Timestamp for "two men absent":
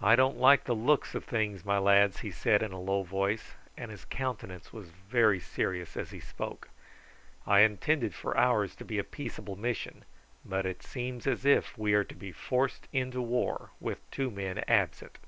14.10-15.18